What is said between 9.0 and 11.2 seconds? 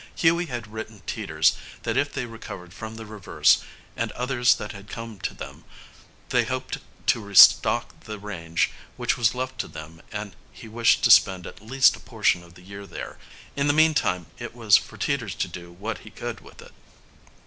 was left to them and he wished to